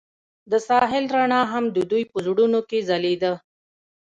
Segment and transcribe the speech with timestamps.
[0.51, 3.33] د ساحل رڼا هم د دوی په زړونو کې ځلېده.